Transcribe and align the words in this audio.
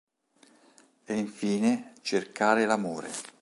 E 1.05 1.13
infine, 1.13 1.93
cercare 2.01 2.65
l'amore. 2.65 3.09